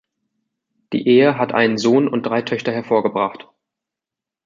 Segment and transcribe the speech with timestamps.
[0.93, 3.47] Die Ehe hat einen Sohn und drei Töchter hervorgebracht.